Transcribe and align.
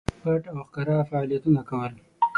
پټ 0.21 0.41
او 0.53 0.57
ښکاره 0.67 0.97
فعالیتونه 1.09 1.61
کول. 1.69 1.93